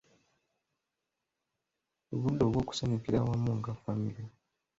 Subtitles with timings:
[2.13, 4.23] Obudde obw’okusanyukira awamu nga famire.